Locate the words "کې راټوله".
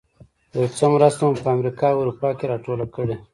2.37-2.85